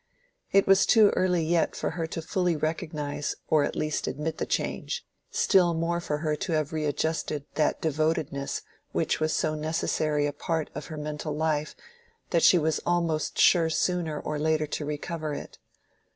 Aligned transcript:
It 0.51 0.65
was 0.65 0.87
too 0.87 1.09
early 1.11 1.43
yet 1.45 1.75
for 1.75 1.91
her 1.91 2.07
fully 2.07 2.53
to 2.53 2.59
recognize 2.59 3.35
or 3.49 3.63
at 3.63 3.75
least 3.75 4.07
admit 4.07 4.39
the 4.39 4.47
change, 4.47 5.05
still 5.29 5.75
more 5.75 5.99
for 6.01 6.17
her 6.25 6.35
to 6.37 6.53
have 6.53 6.73
readjusted 6.73 7.45
that 7.53 7.81
devotedness 7.81 8.63
which 8.93 9.19
was 9.19 9.31
so 9.31 9.53
necessary 9.53 10.25
a 10.25 10.33
part 10.33 10.71
of 10.73 10.87
her 10.87 10.97
mental 10.97 11.35
life 11.35 11.75
that 12.31 12.41
she 12.41 12.57
was 12.57 12.81
almost 12.83 13.37
sure 13.37 13.69
sooner 13.69 14.19
or 14.19 14.39
later 14.39 14.65
to 14.65 14.85
recover 14.85 15.35
it. 15.35 15.59